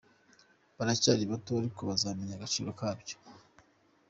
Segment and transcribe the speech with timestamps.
[0.77, 3.15] Baracyari bato ariko bazamenya agaciro kabyo!!!».